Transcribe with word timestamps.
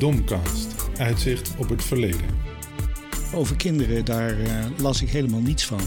Domcast, 0.00 0.74
uitzicht 0.98 1.54
op 1.56 1.68
het 1.68 1.84
verleden. 1.84 2.26
Over 3.34 3.56
kinderen, 3.56 4.04
daar 4.04 4.40
uh, 4.40 4.64
las 4.76 5.02
ik 5.02 5.08
helemaal 5.08 5.40
niets 5.40 5.66
van. 5.66 5.80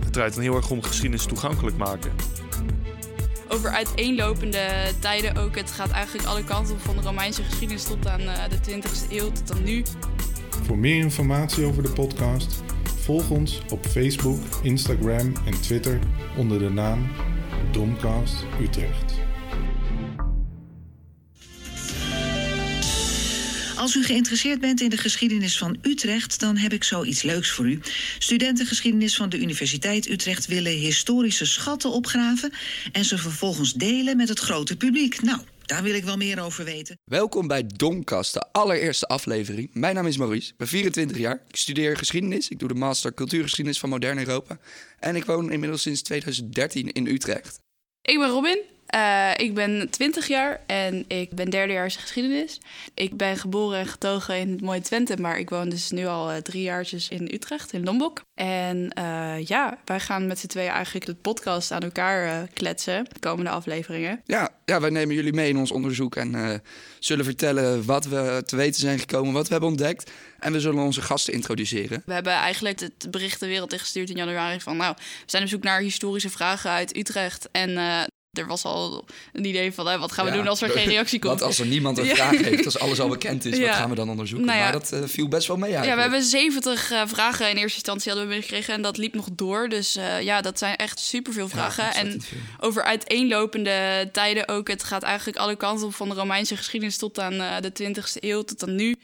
Het 0.00 0.12
draait 0.12 0.34
dan 0.34 0.42
heel 0.42 0.54
erg 0.54 0.70
om 0.70 0.82
geschiedenis 0.82 1.24
toegankelijk 1.24 1.76
maken. 1.76 2.12
Over 3.48 3.70
uiteenlopende 3.70 4.92
tijden 4.98 5.36
ook. 5.36 5.56
Het 5.56 5.70
gaat 5.70 5.90
eigenlijk 5.90 6.28
alle 6.28 6.44
kanten 6.44 6.74
op 6.74 6.80
van 6.80 6.96
de 6.96 7.02
Romeinse 7.02 7.42
geschiedenis 7.42 7.84
tot 7.84 8.06
aan 8.06 8.20
uh, 8.20 8.34
de 8.48 8.80
20e 8.80 9.10
eeuw, 9.10 9.32
tot 9.32 9.52
aan 9.52 9.62
nu. 9.64 9.82
Voor 10.62 10.78
meer 10.78 10.96
informatie 10.96 11.64
over 11.64 11.82
de 11.82 11.90
podcast, 11.90 12.62
volg 13.00 13.30
ons 13.30 13.62
op 13.70 13.86
Facebook, 13.86 14.40
Instagram 14.62 15.32
en 15.44 15.60
Twitter 15.60 15.98
onder 16.36 16.58
de 16.58 16.70
naam 16.70 17.08
Domcast 17.72 18.44
Utrecht. 18.60 19.29
Als 23.80 23.94
u 23.94 24.04
geïnteresseerd 24.04 24.60
bent 24.60 24.80
in 24.80 24.90
de 24.90 24.96
geschiedenis 24.96 25.58
van 25.58 25.78
Utrecht, 25.82 26.40
dan 26.40 26.56
heb 26.56 26.72
ik 26.72 26.84
zoiets 26.84 27.22
leuks 27.22 27.50
voor 27.50 27.68
u. 27.68 27.80
Studenten 28.18 28.66
geschiedenis 28.66 29.16
van 29.16 29.28
de 29.28 29.38
Universiteit 29.38 30.08
Utrecht 30.08 30.46
willen 30.46 30.72
historische 30.72 31.46
schatten 31.46 31.90
opgraven 31.90 32.52
en 32.92 33.04
ze 33.04 33.18
vervolgens 33.18 33.72
delen 33.72 34.16
met 34.16 34.28
het 34.28 34.38
grote 34.38 34.76
publiek. 34.76 35.22
Nou, 35.22 35.40
daar 35.66 35.82
wil 35.82 35.94
ik 35.94 36.04
wel 36.04 36.16
meer 36.16 36.42
over 36.42 36.64
weten. 36.64 36.98
Welkom 37.04 37.46
bij 37.46 37.66
Domkast, 37.76 38.34
de 38.34 38.52
allereerste 38.52 39.06
aflevering. 39.06 39.70
Mijn 39.72 39.94
naam 39.94 40.06
is 40.06 40.16
Maurice, 40.16 40.50
ik 40.50 40.56
ben 40.56 40.68
24 40.68 41.18
jaar. 41.18 41.42
Ik 41.48 41.56
studeer 41.56 41.96
geschiedenis. 41.96 42.48
Ik 42.48 42.58
doe 42.58 42.68
de 42.68 42.74
master 42.74 43.14
cultuurgeschiedenis 43.14 43.78
van 43.78 43.88
modern 43.88 44.18
Europa. 44.18 44.58
En 44.98 45.16
ik 45.16 45.24
woon 45.24 45.52
inmiddels 45.52 45.82
sinds 45.82 46.02
2013 46.02 46.92
in 46.92 47.06
Utrecht. 47.06 47.58
Ik 48.02 48.18
ben 48.18 48.28
Robin. 48.28 48.62
Uh, 48.94 49.30
ik 49.36 49.54
ben 49.54 49.90
20 49.90 50.26
jaar 50.28 50.60
en 50.66 51.04
ik 51.08 51.30
ben 51.34 51.50
derdejaars 51.50 51.96
geschiedenis. 51.96 52.60
Ik 52.94 53.16
ben 53.16 53.36
geboren 53.36 53.78
en 53.78 53.86
getogen 53.86 54.38
in 54.38 54.50
het 54.50 54.60
mooie 54.60 54.80
Twente, 54.80 55.16
maar 55.16 55.38
ik 55.38 55.50
woon 55.50 55.68
dus 55.68 55.90
nu 55.90 56.06
al 56.06 56.32
uh, 56.32 56.36
drie 56.36 56.62
jaartjes 56.62 57.08
in 57.08 57.30
Utrecht, 57.32 57.72
in 57.72 57.84
Lombok. 57.84 58.22
En 58.34 58.92
uh, 58.98 59.46
ja, 59.46 59.78
wij 59.84 60.00
gaan 60.00 60.26
met 60.26 60.38
z'n 60.38 60.46
tweeën 60.46 60.70
eigenlijk 60.70 61.06
de 61.06 61.14
podcast 61.14 61.72
aan 61.72 61.82
elkaar 61.82 62.48
kletsen, 62.52 63.04
de 63.04 63.18
komende 63.20 63.50
afleveringen. 63.50 64.20
Ja, 64.24 64.48
ja, 64.64 64.80
wij 64.80 64.90
nemen 64.90 65.14
jullie 65.14 65.32
mee 65.32 65.48
in 65.48 65.56
ons 65.56 65.72
onderzoek 65.72 66.16
en 66.16 66.62
zullen 66.98 67.24
vertellen 67.24 67.84
wat 67.84 68.04
we 68.04 68.42
te 68.46 68.56
weten 68.56 68.80
zijn 68.80 68.98
gekomen, 68.98 69.32
wat 69.32 69.44
we 69.44 69.52
hebben 69.52 69.70
ontdekt. 69.70 70.10
En 70.38 70.52
we 70.52 70.60
zullen 70.60 70.82
onze 70.82 71.02
gasten 71.02 71.32
introduceren. 71.32 72.02
We 72.06 72.12
hebben 72.12 72.32
eigenlijk 72.32 72.80
het 72.80 73.10
bericht 73.10 73.40
de 73.40 73.46
wereld 73.46 73.72
ingestuurd 73.72 74.10
in 74.10 74.16
januari 74.16 74.60
van... 74.60 74.76
nou, 74.76 74.94
we 74.96 75.04
zijn 75.26 75.42
op 75.42 75.48
zoek 75.48 75.62
naar 75.62 75.80
historische 75.80 76.30
vragen 76.30 76.70
uit 76.70 76.96
Utrecht. 76.96 77.48
En 77.52 77.78
er 78.32 78.46
was 78.46 78.64
al 78.64 79.04
een 79.32 79.44
idee 79.44 79.72
van, 79.72 79.98
wat 79.98 80.12
gaan 80.12 80.24
we 80.24 80.30
doen 80.30 80.48
als 80.48 80.62
er 80.62 80.70
geen 80.70 80.88
reactie 80.94 81.18
komt? 81.18 81.38
Wat 81.38 81.48
als 81.48 81.58
er 81.58 81.66
niemand 81.66 81.98
een 81.98 82.06
vraag 82.06 82.30
heeft, 82.30 82.64
als 82.64 82.78
alles 82.78 83.00
al 83.00 83.08
bekend 83.08 83.44
is, 83.44 83.58
wat 83.58 83.68
gaan 83.68 83.88
we 83.88 83.94
dan 83.94 84.10
onderzoeken? 84.10 84.46
Nou 84.46 84.60
maar 84.60 84.72
dat 84.72 84.92
uh, 84.92 85.00
viel 85.04 85.28
best 85.28 85.46
wel 85.46 85.56
mee 85.56 85.74
eigenlijk. 85.74 86.00
Ja, 86.00 86.08
we 86.08 86.14
hebben 86.14 86.30
70 86.30 86.92
uh, 86.92 87.02
vragen 87.06 87.50
in 87.50 87.56
eerste 87.56 87.74
instantie 87.74 88.12
hadden 88.12 88.28
we 88.28 88.34
binnengekregen 88.34 88.74
en 88.74 88.82
dat 88.82 88.96
liep 88.96 89.14
nog 89.14 89.28
door. 89.32 89.68
Dus 89.68 89.96
uh, 89.96 90.22
ja, 90.22 90.40
dat 90.40 90.58
zijn 90.58 90.76
echt 90.76 91.00
superveel 91.00 91.48
vragen. 91.48 91.94
en 91.94 92.20
veel. 92.22 92.38
over 92.60 92.82
uiteenlopende 92.84 94.08
tijden 94.12 94.48
ook. 94.48 94.68
Het 94.68 94.84
gaat 94.84 95.02
eigenlijk 95.02 95.38
alle 95.38 95.56
kanten 95.56 95.86
op 95.86 95.94
van 95.94 96.08
de 96.08 96.14
Romeinse 96.14 96.56
geschiedenis 96.56 96.96
tot 96.96 97.18
aan 97.18 97.38
de 97.60 97.72
20e 97.82 98.20
eeuw, 98.20 98.42
tot 98.42 98.62
aan 98.62 98.74
nu. 98.74 98.96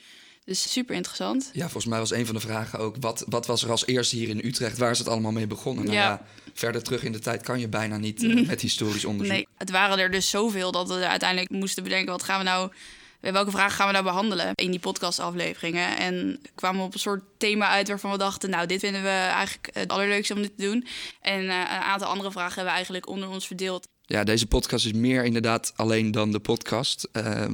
Dus 0.47 0.73
super 0.73 0.95
interessant. 0.95 1.51
Ja, 1.53 1.63
volgens 1.63 1.85
mij 1.85 1.99
was 1.99 2.11
een 2.11 2.27
van 2.27 2.35
de 2.35 2.41
vragen 2.41 2.79
ook: 2.79 2.97
wat, 3.01 3.25
wat 3.29 3.47
was 3.47 3.63
er 3.63 3.71
als 3.71 3.87
eerste 3.87 4.17
hier 4.17 4.29
in 4.29 4.41
Utrecht? 4.45 4.79
Waar 4.79 4.91
is 4.91 4.99
het 4.99 5.09
allemaal 5.09 5.33
mee 5.33 5.47
begonnen? 5.47 5.85
Nou 5.85 5.97
ja. 5.97 6.27
verder 6.55 6.83
terug 6.83 7.03
in 7.03 7.13
de 7.13 7.19
tijd 7.19 7.43
kan 7.43 7.61
je 7.61 7.69
bijna 7.69 7.97
niet 7.97 8.23
uh, 8.23 8.47
met 8.49 8.61
historisch 8.61 9.05
onderzoek. 9.05 9.35
Nee, 9.35 9.49
het 9.57 9.71
waren 9.71 9.99
er 9.99 10.11
dus 10.11 10.31
zoveel 10.31 10.73
dat 10.73 10.89
we 10.89 11.09
uiteindelijk 11.09 11.51
moesten 11.51 11.83
bedenken: 11.83 12.13
wat 12.13 12.23
gaan 12.23 12.39
we 12.39 12.45
nou. 12.45 12.73
Welke 13.21 13.51
vragen 13.51 13.77
gaan 13.77 13.87
we 13.87 13.93
nou 13.93 14.05
behandelen 14.05 14.53
in 14.55 14.71
die 14.71 14.81
podcastafleveringen? 14.81 15.97
En 15.97 16.41
kwamen 16.55 16.81
we 16.81 16.87
op 16.87 16.95
een 16.95 17.01
soort 17.01 17.23
thema 17.39 17.69
uit 17.69 17.89
waarvan 17.89 18.11
we 18.11 18.19
dachten: 18.19 18.51
Nou, 18.51 18.67
dit 18.67 18.81
vinden 18.81 19.03
we 19.03 19.09
eigenlijk 19.09 19.69
het 19.73 19.89
allerleukste 19.89 20.35
om 20.35 20.43
dit 20.43 20.57
te 20.57 20.65
doen. 20.65 20.87
En 21.21 21.43
uh, 21.43 21.59
een 21.59 21.67
aantal 21.67 22.09
andere 22.09 22.31
vragen 22.31 22.55
hebben 22.55 22.65
we 22.65 22.77
eigenlijk 22.77 23.09
onder 23.09 23.29
ons 23.29 23.47
verdeeld. 23.47 23.89
Ja, 24.03 24.25
deze 24.25 24.47
podcast 24.47 24.87
is 24.87 24.93
meer 24.93 25.25
inderdaad 25.25 25.73
alleen 25.77 26.11
dan 26.11 26.33
de 26.33 26.41
podcast. 26.41 27.09
Uh, 27.13 27.45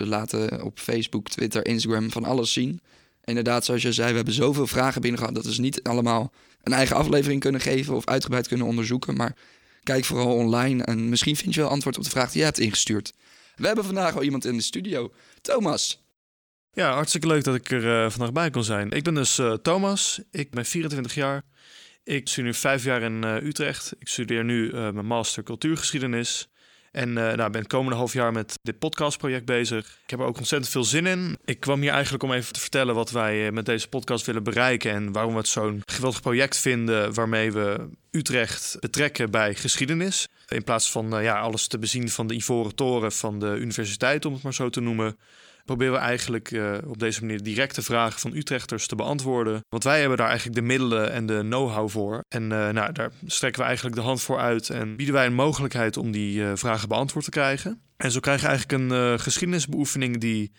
we 0.00 0.06
laten 0.06 0.62
op 0.62 0.78
Facebook, 0.78 1.28
Twitter, 1.28 1.66
Instagram 1.66 2.10
van 2.10 2.24
alles 2.24 2.52
zien. 2.52 2.80
Inderdaad, 3.24 3.64
zoals 3.64 3.82
je 3.82 3.92
zei, 3.92 4.10
we 4.10 4.16
hebben 4.16 4.34
zoveel 4.34 4.66
vragen 4.66 5.00
binnen 5.00 5.20
gehad 5.20 5.34
dat 5.34 5.44
we 5.44 5.60
niet 5.60 5.82
allemaal 5.82 6.32
een 6.62 6.72
eigen 6.72 6.96
aflevering 6.96 7.40
kunnen 7.40 7.60
geven 7.60 7.94
of 7.94 8.06
uitgebreid 8.06 8.48
kunnen 8.48 8.66
onderzoeken. 8.66 9.16
Maar 9.16 9.36
kijk 9.82 10.04
vooral 10.04 10.34
online 10.34 10.84
en 10.84 11.08
misschien 11.08 11.36
vind 11.36 11.54
je 11.54 11.60
wel 11.60 11.70
antwoord 11.70 11.98
op 11.98 12.04
de 12.04 12.10
vraag 12.10 12.30
die 12.30 12.38
je 12.38 12.44
hebt 12.44 12.58
ingestuurd. 12.58 13.12
We 13.56 13.66
hebben 13.66 13.84
vandaag 13.84 14.14
al 14.16 14.22
iemand 14.22 14.44
in 14.44 14.56
de 14.56 14.62
studio. 14.62 15.12
Thomas. 15.40 16.02
Ja, 16.72 16.92
hartstikke 16.92 17.26
leuk 17.26 17.44
dat 17.44 17.54
ik 17.54 17.70
er 17.70 18.04
uh, 18.04 18.10
vandaag 18.10 18.32
bij 18.32 18.50
kon 18.50 18.64
zijn. 18.64 18.90
Ik 18.90 19.02
ben 19.02 19.14
dus 19.14 19.38
uh, 19.38 19.52
Thomas, 19.52 20.20
ik 20.30 20.50
ben 20.50 20.64
24 20.64 21.14
jaar. 21.14 21.42
Ik 22.04 22.28
studeer 22.28 22.44
nu 22.44 22.54
vijf 22.54 22.84
jaar 22.84 23.02
in 23.02 23.24
uh, 23.24 23.42
Utrecht. 23.42 23.92
Ik 23.98 24.08
studeer 24.08 24.44
nu 24.44 24.72
mijn 24.72 25.06
master 25.06 25.42
cultuurgeschiedenis. 25.42 26.49
En 26.90 27.08
uh, 27.08 27.14
nou, 27.14 27.50
ben 27.50 27.60
het 27.60 27.66
komende 27.66 27.96
half 27.96 28.12
jaar 28.12 28.32
met 28.32 28.58
dit 28.62 28.78
podcastproject 28.78 29.44
bezig. 29.44 29.98
Ik 30.04 30.10
heb 30.10 30.20
er 30.20 30.26
ook 30.26 30.38
ontzettend 30.38 30.72
veel 30.72 30.84
zin 30.84 31.06
in. 31.06 31.38
Ik 31.44 31.60
kwam 31.60 31.80
hier 31.80 31.90
eigenlijk 31.90 32.22
om 32.22 32.32
even 32.32 32.52
te 32.52 32.60
vertellen 32.60 32.94
wat 32.94 33.10
wij 33.10 33.46
eh, 33.46 33.52
met 33.52 33.66
deze 33.66 33.88
podcast 33.88 34.26
willen 34.26 34.42
bereiken. 34.42 34.92
En 34.92 35.12
waarom 35.12 35.32
we 35.32 35.38
het 35.38 35.48
zo'n 35.48 35.82
geweldig 35.86 36.20
project 36.20 36.56
vinden 36.56 37.14
waarmee 37.14 37.52
we 37.52 37.88
Utrecht 38.10 38.76
betrekken 38.80 39.30
bij 39.30 39.54
geschiedenis. 39.54 40.28
In 40.48 40.64
plaats 40.64 40.90
van 40.90 41.16
uh, 41.16 41.22
ja, 41.22 41.40
alles 41.40 41.66
te 41.66 41.78
bezien 41.78 42.08
van 42.08 42.26
de 42.26 42.34
Ivoren 42.34 42.74
Toren 42.74 43.12
van 43.12 43.38
de 43.38 43.56
universiteit, 43.56 44.24
om 44.24 44.32
het 44.32 44.42
maar 44.42 44.54
zo 44.54 44.70
te 44.70 44.80
noemen 44.80 45.16
proberen 45.64 45.92
we 45.92 45.98
eigenlijk 45.98 46.50
uh, 46.50 46.76
op 46.86 46.98
deze 46.98 47.20
manier 47.20 47.42
directe 47.42 47.82
vragen 47.82 48.20
van 48.20 48.34
Utrechters 48.34 48.86
te 48.86 48.96
beantwoorden. 48.96 49.64
Want 49.68 49.84
wij 49.84 50.00
hebben 50.00 50.18
daar 50.18 50.28
eigenlijk 50.28 50.56
de 50.56 50.66
middelen 50.66 51.12
en 51.12 51.26
de 51.26 51.38
know-how 51.40 51.88
voor. 51.88 52.24
En 52.28 52.42
uh, 52.42 52.68
nou, 52.68 52.92
daar 52.92 53.10
strekken 53.26 53.60
we 53.60 53.66
eigenlijk 53.66 53.96
de 53.96 54.02
hand 54.02 54.22
voor 54.22 54.38
uit 54.38 54.70
en 54.70 54.96
bieden 54.96 55.14
wij 55.14 55.26
een 55.26 55.34
mogelijkheid 55.34 55.96
om 55.96 56.10
die 56.10 56.40
uh, 56.40 56.52
vragen 56.54 56.88
beantwoord 56.88 57.24
te 57.24 57.30
krijgen. 57.30 57.80
En 57.96 58.10
zo 58.10 58.20
krijg 58.20 58.40
je 58.40 58.46
eigenlijk 58.46 58.82
een 58.82 59.20
geschiedenisbeoefening 59.20 60.20
die 60.20 60.52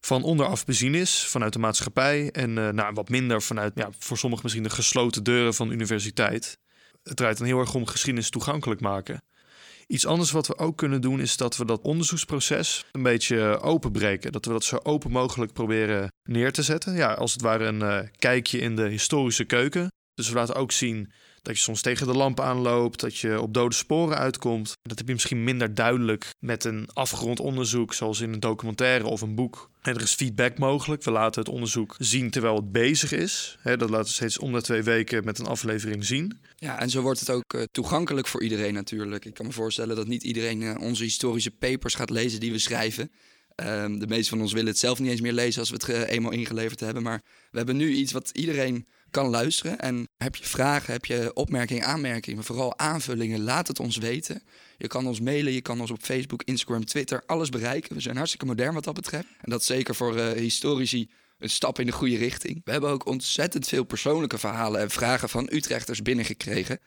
van 0.00 0.22
onderaf 0.22 0.64
bezien 0.64 0.94
is 0.94 1.26
vanuit 1.26 1.52
de 1.52 1.58
maatschappij. 1.58 2.30
En 2.30 2.52
nou, 2.52 2.94
wat 2.94 3.08
minder 3.08 3.42
vanuit, 3.42 3.72
ja, 3.74 3.88
voor 3.98 4.18
sommigen 4.18 4.44
misschien 4.44 4.64
de 4.64 4.70
gesloten 4.70 5.22
deuren 5.22 5.54
van 5.54 5.68
de 5.68 5.74
universiteit. 5.74 6.58
Het 7.02 7.16
draait 7.16 7.38
dan 7.38 7.46
heel 7.46 7.58
erg 7.58 7.74
om 7.74 7.86
geschiedenis 7.86 8.30
toegankelijk 8.30 8.80
maken. 8.80 9.22
Iets 9.86 10.06
anders 10.06 10.30
wat 10.30 10.46
we 10.46 10.58
ook 10.58 10.76
kunnen 10.76 11.00
doen 11.00 11.20
is 11.20 11.36
dat 11.36 11.56
we 11.56 11.64
dat 11.64 11.82
onderzoeksproces 11.82 12.84
een 12.92 13.02
beetje 13.02 13.60
openbreken. 13.60 14.32
Dat 14.32 14.44
we 14.44 14.52
dat 14.52 14.64
zo 14.64 14.78
open 14.82 15.10
mogelijk 15.10 15.52
proberen 15.52 16.12
neer 16.22 16.52
te 16.52 16.62
zetten. 16.62 16.94
Ja, 16.94 17.12
als 17.12 17.32
het 17.32 17.42
ware 17.42 17.64
een 17.64 17.80
uh, 17.80 17.98
kijkje 18.18 18.58
in 18.58 18.76
de 18.76 18.88
historische 18.88 19.44
keuken. 19.44 19.92
Dus 20.14 20.28
we 20.28 20.34
laten 20.34 20.54
ook 20.54 20.72
zien 20.72 21.12
dat 21.44 21.56
je 21.56 21.62
soms 21.62 21.82
tegen 21.82 22.06
de 22.06 22.14
lamp 22.14 22.40
aanloopt, 22.40 23.00
dat 23.00 23.16
je 23.16 23.40
op 23.40 23.54
dode 23.54 23.74
sporen 23.74 24.18
uitkomt. 24.18 24.72
Dat 24.82 24.98
heb 24.98 25.06
je 25.06 25.12
misschien 25.12 25.44
minder 25.44 25.74
duidelijk 25.74 26.30
met 26.38 26.64
een 26.64 26.88
afgerond 26.92 27.40
onderzoek, 27.40 27.94
zoals 27.94 28.20
in 28.20 28.32
een 28.32 28.40
documentaire 28.40 29.06
of 29.06 29.20
een 29.20 29.34
boek. 29.34 29.70
En 29.82 29.94
er 29.94 30.02
is 30.02 30.12
feedback 30.12 30.58
mogelijk. 30.58 31.04
We 31.04 31.10
laten 31.10 31.40
het 31.40 31.52
onderzoek 31.52 31.94
zien 31.98 32.30
terwijl 32.30 32.56
het 32.56 32.72
bezig 32.72 33.12
is. 33.12 33.58
dat 33.62 33.90
laten 33.90 34.06
we 34.06 34.12
steeds 34.12 34.38
om 34.38 34.52
de 34.52 34.62
twee 34.62 34.82
weken 34.82 35.24
met 35.24 35.38
een 35.38 35.46
aflevering 35.46 36.04
zien. 36.04 36.38
Ja, 36.56 36.80
en 36.80 36.90
zo 36.90 37.02
wordt 37.02 37.20
het 37.20 37.30
ook 37.30 37.54
uh, 37.54 37.62
toegankelijk 37.72 38.26
voor 38.26 38.42
iedereen 38.42 38.74
natuurlijk. 38.74 39.24
Ik 39.24 39.34
kan 39.34 39.46
me 39.46 39.52
voorstellen 39.52 39.96
dat 39.96 40.06
niet 40.06 40.22
iedereen 40.22 40.60
uh, 40.60 40.74
onze 40.80 41.02
historische 41.02 41.50
papers 41.50 41.94
gaat 41.94 42.10
lezen 42.10 42.40
die 42.40 42.52
we 42.52 42.58
schrijven. 42.58 43.10
Um, 43.56 43.98
de 43.98 44.06
meeste 44.06 44.30
van 44.30 44.40
ons 44.40 44.52
willen 44.52 44.68
het 44.68 44.78
zelf 44.78 44.98
niet 44.98 45.10
eens 45.10 45.20
meer 45.20 45.32
lezen 45.32 45.60
als 45.60 45.70
we 45.70 45.76
het 45.76 45.88
uh, 45.88 46.10
eenmaal 46.10 46.32
ingeleverd 46.32 46.80
hebben. 46.80 47.02
Maar 47.02 47.22
we 47.50 47.56
hebben 47.56 47.76
nu 47.76 47.92
iets 47.92 48.12
wat 48.12 48.30
iedereen 48.32 48.86
kan 49.14 49.28
luisteren. 49.28 49.78
En 49.78 50.08
heb 50.16 50.36
je 50.36 50.44
vragen, 50.44 50.92
heb 50.92 51.04
je 51.04 51.30
opmerkingen, 51.34 51.84
aanmerkingen, 51.84 52.36
maar 52.36 52.46
vooral 52.46 52.78
aanvullingen, 52.78 53.42
laat 53.42 53.68
het 53.68 53.80
ons 53.80 53.96
weten. 53.96 54.42
Je 54.76 54.86
kan 54.86 55.06
ons 55.06 55.20
mailen, 55.20 55.52
je 55.52 55.60
kan 55.60 55.80
ons 55.80 55.90
op 55.90 56.02
Facebook, 56.02 56.42
Instagram, 56.42 56.84
Twitter, 56.84 57.22
alles 57.26 57.48
bereiken. 57.48 57.94
We 57.94 58.00
zijn 58.00 58.16
hartstikke 58.16 58.46
modern 58.46 58.74
wat 58.74 58.84
dat 58.84 58.94
betreft. 58.94 59.26
En 59.40 59.50
dat 59.50 59.64
zeker 59.64 59.94
voor 59.94 60.16
uh, 60.16 60.30
historici 60.30 61.10
een 61.38 61.50
stap 61.50 61.78
in 61.78 61.86
de 61.86 61.92
goede 61.92 62.16
richting. 62.16 62.60
We 62.64 62.70
hebben 62.70 62.90
ook 62.90 63.06
ontzettend 63.06 63.68
veel 63.68 63.84
persoonlijke 63.84 64.38
verhalen 64.38 64.80
en 64.80 64.90
vragen 64.90 65.28
van 65.28 65.48
Utrechters 65.52 66.02
binnengekregen. 66.02 66.78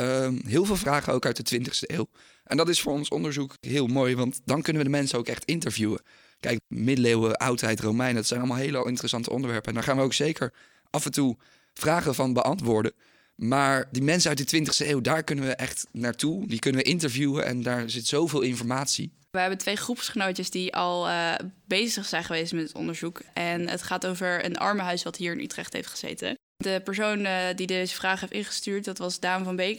Uh, 0.00 0.28
heel 0.44 0.64
veel 0.64 0.76
vragen 0.76 1.12
ook 1.12 1.26
uit 1.26 1.48
de 1.48 1.60
20e 1.60 1.70
eeuw. 1.80 2.08
En 2.44 2.56
dat 2.56 2.68
is 2.68 2.80
voor 2.80 2.92
ons 2.92 3.08
onderzoek 3.08 3.54
heel 3.60 3.86
mooi, 3.86 4.16
want 4.16 4.40
dan 4.44 4.62
kunnen 4.62 4.82
we 4.82 4.88
de 4.88 4.96
mensen 4.96 5.18
ook 5.18 5.28
echt 5.28 5.44
interviewen. 5.44 6.02
Kijk, 6.40 6.60
middeleeuwen, 6.68 7.36
oudheid, 7.36 7.80
Romein, 7.80 8.14
dat 8.14 8.26
zijn 8.26 8.40
allemaal 8.40 8.58
hele 8.58 8.84
interessante 8.84 9.30
onderwerpen. 9.30 9.68
En 9.68 9.74
daar 9.74 9.82
gaan 9.82 9.96
we 9.96 10.02
ook 10.02 10.14
zeker 10.14 10.52
af 10.90 11.04
en 11.04 11.12
toe 11.12 11.36
vragen 11.78 12.14
van 12.14 12.32
beantwoorden. 12.32 12.92
Maar 13.34 13.88
die 13.90 14.02
mensen 14.02 14.28
uit 14.28 14.50
de 14.50 14.58
20e 14.58 14.86
eeuw, 14.86 15.00
daar 15.00 15.24
kunnen 15.24 15.44
we 15.44 15.54
echt 15.54 15.86
naartoe. 15.92 16.46
Die 16.46 16.58
kunnen 16.58 16.82
we 16.82 16.88
interviewen 16.88 17.44
en 17.44 17.62
daar 17.62 17.90
zit 17.90 18.06
zoveel 18.06 18.40
informatie. 18.40 19.12
We 19.30 19.38
hebben 19.38 19.58
twee 19.58 19.76
groepsgenootjes 19.76 20.50
die 20.50 20.74
al 20.74 21.08
uh, 21.08 21.34
bezig 21.66 22.06
zijn 22.06 22.24
geweest 22.24 22.52
met 22.52 22.62
het 22.62 22.74
onderzoek. 22.74 23.20
En 23.34 23.68
het 23.68 23.82
gaat 23.82 24.06
over 24.06 24.44
een 24.44 24.56
armenhuis 24.56 25.02
wat 25.02 25.16
hier 25.16 25.32
in 25.32 25.40
Utrecht 25.40 25.72
heeft 25.72 25.88
gezeten. 25.88 26.38
De 26.56 26.80
persoon 26.84 27.18
uh, 27.18 27.38
die 27.54 27.66
deze 27.66 27.94
vraag 27.94 28.20
heeft 28.20 28.32
ingestuurd, 28.32 28.84
dat 28.84 28.98
was 28.98 29.20
Daan 29.20 29.44
van 29.44 29.56
Beek. 29.56 29.78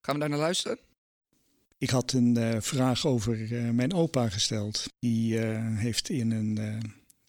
Gaan 0.00 0.14
we 0.14 0.20
daar 0.20 0.30
naar 0.30 0.38
luisteren? 0.38 0.78
Ik 1.78 1.90
had 1.90 2.12
een 2.12 2.38
uh, 2.38 2.56
vraag 2.60 3.06
over 3.06 3.38
uh, 3.38 3.70
mijn 3.70 3.94
opa 3.94 4.28
gesteld. 4.28 4.86
Die 4.98 5.38
uh, 5.38 5.78
heeft 5.78 6.08
in 6.08 6.30
een, 6.30 6.58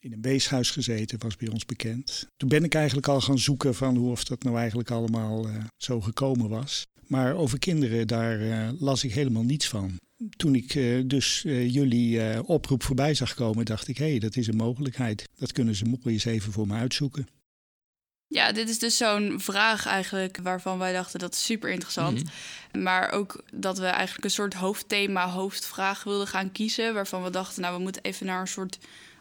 in 0.07 0.13
een 0.13 0.21
weeshuis 0.21 0.71
gezeten, 0.71 1.19
was 1.19 1.35
bij 1.35 1.49
ons 1.49 1.65
bekend. 1.65 2.27
Toen 2.37 2.49
ben 2.49 2.63
ik 2.63 2.75
eigenlijk 2.75 3.07
al 3.07 3.21
gaan 3.21 3.39
zoeken 3.39 3.75
van 3.75 3.95
hoe 3.95 4.11
of 4.11 4.23
dat 4.23 4.43
nou 4.43 4.57
eigenlijk 4.57 4.91
allemaal 4.91 5.47
zo 5.77 6.01
gekomen 6.01 6.49
was. 6.49 6.85
Maar 7.07 7.35
over 7.35 7.59
kinderen, 7.59 8.07
daar 8.07 8.71
las 8.79 9.03
ik 9.03 9.13
helemaal 9.13 9.43
niets 9.43 9.67
van. 9.67 9.99
Toen 10.37 10.55
ik 10.55 10.73
dus 11.09 11.41
jullie 11.41 12.43
oproep 12.43 12.83
voorbij 12.83 13.13
zag 13.13 13.33
komen, 13.33 13.65
dacht 13.65 13.87
ik: 13.87 13.97
hé, 13.97 14.09
hey, 14.09 14.19
dat 14.19 14.35
is 14.35 14.47
een 14.47 14.55
mogelijkheid. 14.55 15.29
Dat 15.35 15.51
kunnen 15.51 15.75
ze 15.75 15.85
mooi 15.85 15.99
eens 16.03 16.25
even 16.25 16.51
voor 16.51 16.67
me 16.67 16.73
uitzoeken. 16.73 17.27
Ja, 18.27 18.51
dit 18.51 18.69
is 18.69 18.79
dus 18.79 18.97
zo'n 18.97 19.39
vraag 19.39 19.85
eigenlijk 19.85 20.39
waarvan 20.43 20.77
wij 20.77 20.93
dachten 20.93 21.19
dat 21.19 21.33
is 21.33 21.45
super 21.45 21.69
interessant. 21.69 22.23
Mhm. 22.23 22.83
Maar 22.83 23.11
ook 23.11 23.43
dat 23.53 23.77
we 23.77 23.85
eigenlijk 23.85 24.23
een 24.23 24.31
soort 24.31 24.53
hoofdthema, 24.53 25.29
hoofdvraag 25.29 26.03
wilden 26.03 26.27
gaan 26.27 26.51
kiezen. 26.51 26.93
Waarvan 26.93 27.23
we 27.23 27.29
dachten, 27.29 27.61
nou, 27.61 27.75
we 27.75 27.81
moeten 27.81 28.03
even 28.03 28.25
naar 28.25 28.41
een 28.41 28.47
soort 28.47 28.77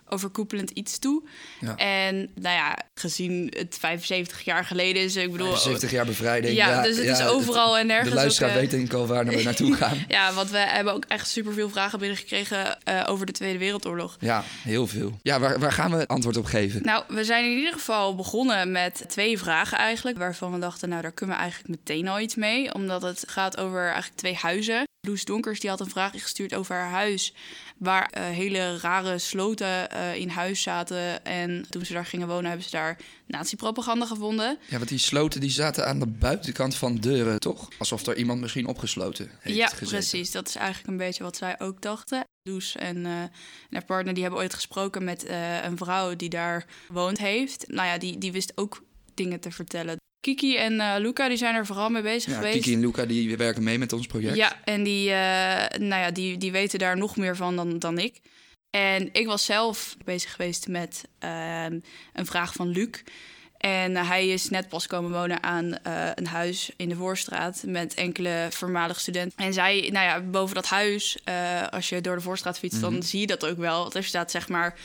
overkoepelend 0.08 0.70
iets 0.70 0.98
toe. 0.98 1.22
Ja. 1.60 1.76
En 1.76 2.30
nou 2.34 2.56
ja, 2.56 2.78
gezien 2.94 3.52
het 3.56 3.76
75 3.80 4.44
jaar 4.44 4.64
geleden 4.64 5.02
is, 5.02 5.16
ik 5.16 5.32
bedoel... 5.32 5.50
75 5.50 5.90
jaar 5.90 6.06
bevrijding. 6.06 6.56
Ja, 6.56 6.82
dus 6.82 6.96
het 6.96 7.06
is 7.06 7.22
overal 7.22 7.78
en 7.78 7.86
nergens. 7.86 8.08
De 8.08 8.14
luisteraar 8.14 8.50
ook, 8.50 8.56
weet 8.56 8.70
denk 8.70 8.86
ik 8.86 8.92
al 8.92 9.06
waar 9.06 9.26
we 9.26 9.42
naartoe 9.42 9.74
gaan. 9.74 10.04
ja, 10.08 10.32
want 10.32 10.50
we 10.50 10.58
hebben 10.58 10.94
ook 10.94 11.04
echt 11.08 11.28
superveel 11.28 11.68
vragen 11.68 11.98
binnengekregen 11.98 12.78
uh, 12.88 13.02
over 13.06 13.26
de 13.26 13.32
Tweede 13.32 13.58
Wereldoorlog. 13.58 14.16
Ja, 14.20 14.44
heel 14.62 14.86
veel. 14.86 15.18
Ja, 15.22 15.40
waar, 15.40 15.58
waar 15.58 15.72
gaan 15.72 15.96
we 15.96 16.06
antwoord 16.06 16.36
op 16.36 16.44
geven? 16.44 16.82
Nou, 16.82 17.04
we 17.08 17.24
zijn 17.24 17.44
in 17.44 17.56
ieder 17.56 17.72
geval 17.72 18.14
begonnen 18.14 18.70
met 18.70 19.04
twee 19.08 19.38
vragen 19.38 19.78
eigenlijk, 19.78 20.18
waarvan 20.18 20.52
we 20.52 20.58
dachten, 20.58 20.88
nou, 20.88 21.02
daar 21.02 21.12
kunnen 21.12 21.36
we 21.36 21.42
eigenlijk 21.42 21.70
meteen 21.70 22.08
al 22.08 22.20
iets 22.20 22.34
mee. 22.34 22.74
Omdat 22.74 23.02
het 23.02 23.24
gaat 23.26 23.56
over 23.56 23.84
eigenlijk 23.84 24.16
twee 24.16 24.34
huizen. 24.34 24.85
Loes 25.06 25.24
Donkers 25.24 25.60
die 25.60 25.70
had 25.70 25.80
een 25.80 25.90
vraag 25.90 26.12
gestuurd 26.12 26.54
over 26.54 26.74
haar 26.74 26.90
huis 26.90 27.34
waar 27.78 28.12
uh, 28.16 28.24
hele 28.24 28.78
rare 28.78 29.18
sloten 29.18 29.88
uh, 29.92 30.14
in 30.14 30.28
huis 30.28 30.62
zaten. 30.62 31.24
En 31.24 31.66
toen 31.70 31.84
ze 31.84 31.92
daar 31.92 32.06
gingen 32.06 32.28
wonen, 32.28 32.44
hebben 32.44 32.64
ze 32.64 32.70
daar 32.70 32.98
nazi-propaganda 33.26 34.06
gevonden. 34.06 34.58
Ja, 34.68 34.76
want 34.76 34.88
die 34.88 34.98
sloten 34.98 35.40
die 35.40 35.50
zaten 35.50 35.86
aan 35.86 35.98
de 35.98 36.06
buitenkant 36.06 36.74
van 36.76 36.96
deuren, 36.96 37.40
toch? 37.40 37.68
Alsof 37.78 38.06
er 38.06 38.16
iemand 38.16 38.40
misschien 38.40 38.66
opgesloten 38.66 39.30
heeft 39.40 39.56
Ja, 39.56 39.66
gezeten. 39.66 39.88
precies. 39.88 40.30
Dat 40.30 40.48
is 40.48 40.54
eigenlijk 40.54 40.88
een 40.88 40.96
beetje 40.96 41.22
wat 41.22 41.36
zij 41.36 41.60
ook 41.60 41.82
dachten. 41.82 42.24
Loes 42.42 42.76
en, 42.76 42.96
uh, 42.96 43.20
en 43.20 43.30
haar 43.70 43.84
partner 43.84 44.14
die 44.14 44.22
hebben 44.22 44.40
ooit 44.40 44.54
gesproken 44.54 45.04
met 45.04 45.28
een 45.62 45.76
vrouw 45.76 46.16
die 46.16 46.28
daar 46.28 46.66
woont 46.88 47.18
heeft. 47.18 47.64
Nou 47.68 47.88
ja, 47.88 47.98
die, 47.98 48.18
die 48.18 48.32
wist 48.32 48.52
ook 48.54 48.82
dingen 49.14 49.40
te 49.40 49.50
vertellen. 49.50 49.96
Kiki 50.26 50.56
en 50.56 50.72
uh, 50.72 50.94
Luca 50.98 51.28
die 51.28 51.36
zijn 51.36 51.54
er 51.54 51.66
vooral 51.66 51.88
mee 51.88 52.02
bezig 52.02 52.30
ja, 52.30 52.36
geweest. 52.36 52.56
Kiki 52.56 52.74
en 52.74 52.80
Luca 52.80 53.04
die 53.04 53.36
werken 53.36 53.62
mee 53.62 53.78
met 53.78 53.92
ons 53.92 54.06
project. 54.06 54.36
Ja, 54.36 54.64
en 54.64 54.82
die, 54.82 55.08
uh, 55.08 55.14
nou 55.78 56.02
ja, 56.02 56.10
die, 56.10 56.36
die 56.36 56.52
weten 56.52 56.78
daar 56.78 56.96
nog 56.96 57.16
meer 57.16 57.36
van 57.36 57.56
dan, 57.56 57.78
dan 57.78 57.98
ik. 57.98 58.20
En 58.70 59.08
ik 59.12 59.26
was 59.26 59.44
zelf 59.44 59.96
bezig 60.04 60.30
geweest 60.30 60.68
met 60.68 61.04
uh, 61.24 61.64
een 62.12 62.26
vraag 62.26 62.52
van 62.52 62.68
Luc. 62.68 63.02
En 63.56 63.96
hij 63.96 64.28
is 64.28 64.50
net 64.50 64.68
pas 64.68 64.86
komen 64.86 65.10
wonen 65.10 65.42
aan 65.42 65.76
een 66.14 66.26
huis 66.26 66.70
in 66.76 66.88
de 66.88 66.94
Voorstraat 66.94 67.62
met 67.66 67.94
enkele 67.94 68.46
voormalige 68.50 69.00
studenten. 69.00 69.38
En 69.38 69.52
zij, 69.52 69.88
nou 69.92 70.06
ja, 70.06 70.20
boven 70.20 70.54
dat 70.54 70.66
huis, 70.66 71.18
als 71.70 71.88
je 71.88 72.00
door 72.00 72.14
de 72.14 72.22
Voorstraat 72.22 72.58
fietst, 72.58 72.78
mm 72.78 72.84
-hmm. 72.84 72.92
dan 72.92 73.02
zie 73.02 73.20
je 73.20 73.26
dat 73.26 73.46
ook 73.46 73.58
wel. 73.58 73.92
Er 73.92 74.04
staat 74.04 74.30
zeg 74.30 74.48
maar 74.48 74.78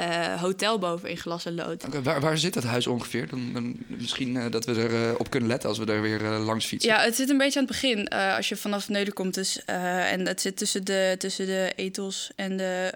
uh, 0.00 0.40
hotel 0.40 0.78
boven 0.78 1.08
in 1.08 1.16
glas 1.16 1.44
en 1.44 1.54
lood. 1.54 1.84
Okay, 1.84 2.02
waar, 2.02 2.20
waar, 2.20 2.38
zit 2.38 2.54
dat 2.54 2.64
huis 2.64 2.86
ongeveer? 2.86 3.28
Dan, 3.28 3.52
dan 3.52 3.76
misschien 3.86 4.34
uh, 4.34 4.44
dat 4.50 4.64
we 4.64 4.74
er 4.74 4.90
uh, 4.90 5.14
op 5.18 5.30
kunnen 5.30 5.48
letten 5.48 5.68
als 5.68 5.78
we 5.78 5.84
er 5.84 6.02
weer 6.02 6.20
langs 6.22 6.66
fietsen. 6.66 6.90
Ja, 6.90 7.00
het 7.00 7.16
zit 7.16 7.30
een 7.30 7.38
beetje 7.38 7.58
aan 7.60 7.64
het 7.64 7.80
begin. 7.80 8.08
als 8.08 8.48
je 8.48 8.56
vanaf 8.56 8.88
Neuden 8.88 9.14
komt 9.14 9.34
dus, 9.34 9.64
en 9.64 10.26
het 10.26 10.40
zit 10.40 10.56
tussen 10.56 10.84
de, 10.84 11.14
tussen 11.18 11.46
de 11.46 11.72
Ethos 11.76 12.30
en 12.36 12.56
de 12.56 12.92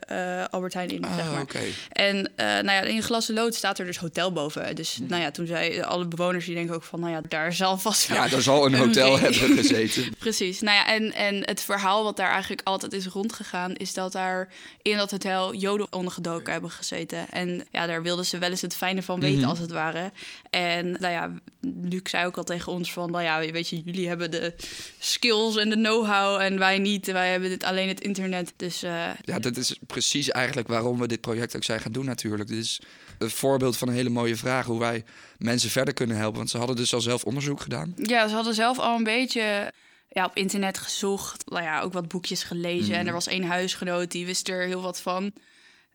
Albert 0.50 0.75
Heijn 0.75 0.90
in, 0.90 1.05
ah, 1.05 1.14
zeg 1.14 1.31
maar. 1.31 1.43
Okay. 1.43 1.73
En 1.93 2.31
nou 2.37 2.64
ja, 2.64 2.81
in 2.81 3.02
glas 3.02 3.29
en 3.29 3.34
lood 3.34 3.55
staat 3.55 3.79
er 3.79 3.87
dus 3.87 3.99
hotel 3.99 4.32
boven. 4.32 4.76
Dus 4.76 4.94
hm. 4.94 5.06
nou 5.06 5.23
ja, 5.23 5.31
toen 5.31 5.46
zei 5.46 5.81
alle 5.81 6.06
bewoners 6.06 6.44
die 6.44 6.55
denken 6.55 6.75
ook 6.75 6.82
van, 6.82 7.00
nou 7.00 7.12
ja, 7.12 7.20
daar 7.29 7.52
zal 7.52 7.79
vast 7.79 8.06
wel... 8.06 8.17
Ja, 8.17 8.29
daar 8.29 8.43
zal 8.43 8.67
een 8.67 8.75
hotel 8.84 9.19
hebben 9.19 9.56
gezeten. 9.56 10.14
Precies. 10.19 10.61
Nou 10.61 10.76
ja, 10.76 10.87
en, 10.87 11.14
en 11.14 11.43
het 11.44 11.61
verhaal 11.61 12.05
wat 12.05 12.17
daar 12.17 12.31
eigenlijk 12.31 12.61
altijd 12.64 12.93
is 12.93 13.06
rondgegaan... 13.06 13.75
is 13.75 13.94
dat 13.94 14.12
daar 14.12 14.49
in 14.82 14.96
dat 14.96 15.11
hotel 15.11 15.55
joden 15.55 15.93
ondergedoken 15.93 16.52
hebben 16.52 16.70
gezeten. 16.78 17.30
En 17.30 17.66
ja, 17.70 17.86
daar 17.86 18.02
wilden 18.02 18.26
ze 18.26 18.38
wel 18.38 18.50
eens 18.50 18.60
het 18.60 18.76
fijne 18.76 19.02
van 19.02 19.20
weten, 19.20 19.44
als 19.44 19.58
het 19.58 19.70
ware. 19.70 20.12
En 20.50 20.90
nou 20.90 21.12
ja, 21.12 21.32
Luc 21.60 22.00
zei 22.02 22.26
ook 22.26 22.36
al 22.36 22.44
tegen 22.44 22.72
ons 22.72 22.92
van, 22.92 23.10
nou 23.10 23.25
ja, 23.25 23.50
weet 23.52 23.69
je, 23.69 23.80
jullie 23.80 24.08
hebben 24.08 24.30
de 24.30 24.54
skills 24.98 25.56
en 25.56 25.69
de 25.69 25.75
know-how 25.75 26.40
en 26.40 26.58
wij 26.58 26.78
niet. 26.78 27.06
Wij 27.06 27.30
hebben 27.30 27.48
dit 27.48 27.64
alleen 27.64 27.88
het 27.88 28.00
internet. 28.00 28.52
Dus 28.56 28.84
uh... 28.84 29.10
ja, 29.25 29.38
dat 29.38 29.56
is 29.56 29.78
precies 29.86 30.30
eigenlijk 30.30 30.69
waarom 30.69 30.98
we 30.98 31.08
dit 31.08 31.20
project 31.20 31.56
ook 31.56 31.64
zijn 31.64 31.80
gaan 31.80 31.92
doen 31.92 32.04
natuurlijk. 32.04 32.48
Dit 32.48 32.58
is 32.58 32.81
een 33.19 33.31
voorbeeld 33.31 33.76
van 33.76 33.88
een 33.88 33.94
hele 33.94 34.08
mooie 34.08 34.36
vraag 34.36 34.66
hoe 34.66 34.78
wij 34.78 35.04
mensen 35.38 35.70
verder 35.70 35.94
kunnen 35.94 36.16
helpen. 36.16 36.38
Want 36.38 36.50
ze 36.50 36.58
hadden 36.58 36.76
dus 36.76 36.94
al 36.94 37.00
zelf 37.00 37.24
onderzoek 37.24 37.60
gedaan. 37.60 37.94
Ja, 37.96 38.28
ze 38.28 38.34
hadden 38.34 38.54
zelf 38.54 38.78
al 38.78 38.96
een 38.96 39.04
beetje 39.04 39.72
ja, 40.08 40.24
op 40.24 40.36
internet 40.36 40.78
gezocht. 40.78 41.50
Nou 41.50 41.62
ja, 41.62 41.81
ook 41.81 41.92
wat 41.92 42.08
boekjes 42.08 42.42
gelezen. 42.42 42.94
En 42.94 43.06
er 43.06 43.12
was 43.12 43.26
één 43.26 43.44
huisgenoot 43.44 44.10
die 44.10 44.26
wist 44.26 44.48
er 44.48 44.66
heel 44.66 44.82
wat 44.82 45.00
van. 45.00 45.32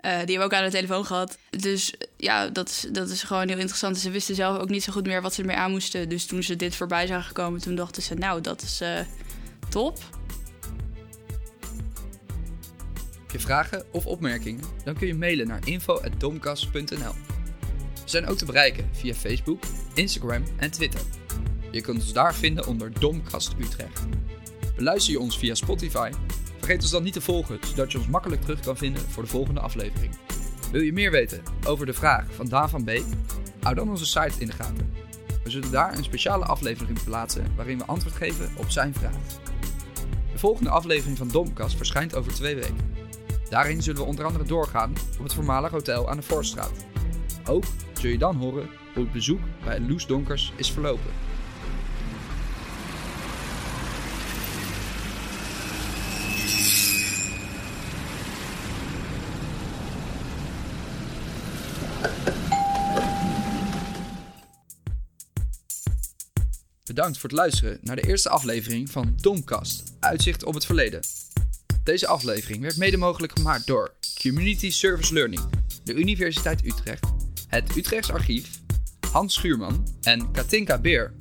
Uh, 0.05 0.09
die 0.11 0.17
hebben 0.17 0.37
we 0.37 0.43
ook 0.43 0.53
aan 0.53 0.63
de 0.63 0.71
telefoon 0.71 1.05
gehad. 1.05 1.37
Dus 1.49 1.93
ja, 2.17 2.47
dat 2.47 2.69
is, 2.69 2.85
dat 2.91 3.09
is 3.09 3.23
gewoon 3.23 3.47
heel 3.47 3.57
interessant. 3.57 3.97
Ze 3.97 4.09
wisten 4.09 4.35
zelf 4.35 4.59
ook 4.59 4.69
niet 4.69 4.83
zo 4.83 4.91
goed 4.91 5.05
meer 5.05 5.21
wat 5.21 5.33
ze 5.33 5.41
ermee 5.41 5.55
aan 5.55 5.71
moesten. 5.71 6.09
Dus 6.09 6.25
toen 6.25 6.43
ze 6.43 6.55
dit 6.55 6.75
voorbij 6.75 7.07
zagen 7.07 7.33
komen, 7.33 7.61
toen 7.61 7.75
dachten 7.75 8.01
ze... 8.01 8.13
nou, 8.13 8.41
dat 8.41 8.61
is 8.61 8.81
uh, 8.81 8.99
top. 9.69 9.97
Heb 13.21 13.31
je 13.31 13.39
vragen 13.39 13.85
of 13.91 14.05
opmerkingen? 14.05 14.63
Dan 14.83 14.93
kun 14.93 15.07
je 15.07 15.15
mailen 15.15 15.47
naar 15.47 15.67
info.domkast.nl 15.67 17.13
We 17.93 18.09
zijn 18.09 18.25
ook 18.25 18.37
te 18.37 18.45
bereiken 18.45 18.89
via 18.91 19.13
Facebook, 19.13 19.63
Instagram 19.93 20.43
en 20.57 20.71
Twitter. 20.71 21.01
Je 21.71 21.81
kunt 21.81 22.01
ons 22.01 22.13
daar 22.13 22.35
vinden 22.35 22.67
onder 22.67 22.99
Domkast 22.99 23.53
Utrecht. 23.59 24.01
Beluister 24.75 25.13
je 25.13 25.19
ons 25.19 25.37
via 25.37 25.55
Spotify... 25.55 26.11
Vergeet 26.63 26.81
ons 26.81 26.91
dan 26.91 27.03
niet 27.03 27.13
te 27.13 27.21
volgen, 27.21 27.59
zodat 27.65 27.91
je 27.91 27.97
ons 27.97 28.07
makkelijk 28.07 28.41
terug 28.41 28.59
kan 28.59 28.77
vinden 28.77 29.09
voor 29.09 29.23
de 29.23 29.29
volgende 29.29 29.59
aflevering. 29.59 30.15
Wil 30.71 30.81
je 30.81 30.93
meer 30.93 31.11
weten 31.11 31.43
over 31.67 31.85
de 31.85 31.93
vraag 31.93 32.33
van 32.33 32.47
Daan 32.47 32.69
van 32.69 32.83
Beek? 32.83 33.03
Hou 33.61 33.75
dan 33.75 33.89
onze 33.89 34.05
site 34.05 34.39
in 34.39 34.47
de 34.47 34.53
gaten. 34.53 34.93
We 35.43 35.49
zullen 35.49 35.71
daar 35.71 35.97
een 35.97 36.03
speciale 36.03 36.45
aflevering 36.45 37.03
plaatsen 37.03 37.55
waarin 37.55 37.77
we 37.77 37.85
antwoord 37.85 38.15
geven 38.15 38.51
op 38.57 38.69
zijn 38.69 38.93
vraag. 38.93 39.17
De 40.31 40.39
volgende 40.39 40.69
aflevering 40.69 41.17
van 41.17 41.27
Domkast 41.27 41.77
verschijnt 41.77 42.15
over 42.15 42.33
twee 42.33 42.55
weken. 42.55 42.95
Daarin 43.49 43.81
zullen 43.81 44.01
we 44.01 44.07
onder 44.07 44.25
andere 44.25 44.43
doorgaan 44.43 44.93
op 45.17 45.23
het 45.23 45.33
voormalig 45.33 45.71
hotel 45.71 46.09
aan 46.09 46.17
de 46.17 46.23
Voorstraat. 46.23 46.85
Ook 47.45 47.63
zul 47.93 48.09
je 48.09 48.17
dan 48.17 48.35
horen 48.35 48.69
hoe 48.93 49.03
het 49.03 49.13
bezoek 49.13 49.41
bij 49.63 49.79
Loes 49.79 50.07
Donkers 50.07 50.53
is 50.55 50.71
verlopen. 50.71 51.11
Bedankt 66.93 67.17
voor 67.17 67.29
het 67.29 67.39
luisteren 67.39 67.77
naar 67.81 67.95
de 67.95 68.07
eerste 68.07 68.29
aflevering 68.29 68.91
van 68.91 69.13
Domkast, 69.21 69.83
Uitzicht 69.99 70.43
op 70.43 70.53
het 70.53 70.65
Verleden. 70.65 71.01
Deze 71.83 72.07
aflevering 72.07 72.61
werd 72.61 72.77
mede 72.77 72.97
mogelijk 72.97 73.33
gemaakt 73.33 73.67
door 73.67 73.93
Community 74.21 74.71
Service 74.71 75.13
Learning, 75.13 75.41
de 75.83 75.93
Universiteit 75.93 76.65
Utrecht, 76.65 77.05
het 77.47 77.75
Utrechts 77.75 78.11
Archief, 78.11 78.49
Hans 79.11 79.33
Schuurman 79.33 79.87
en 80.01 80.31
Katinka 80.31 80.77
Beer. 80.77 81.13